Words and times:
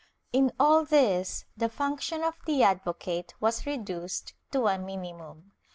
^ 0.01 0.03
In 0.33 0.51
all 0.59 0.83
this 0.83 1.45
the 1.55 1.69
function 1.69 2.23
of 2.23 2.33
the 2.47 2.63
advocate 2.63 3.35
was 3.39 3.67
reduced 3.67 4.33
to 4.49 4.65
a 4.65 4.79
mini 4.79 5.13
mum. 5.13 5.51